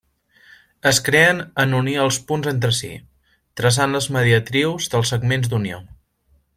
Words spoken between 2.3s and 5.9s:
punts entre si, traçant les mediatrius dels segments d'unió.